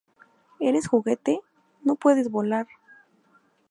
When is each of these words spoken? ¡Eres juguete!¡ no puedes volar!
¡Eres 0.59 0.87
juguete!¡ 0.87 1.41
no 1.83 1.95
puedes 1.95 2.31
volar! 2.31 2.67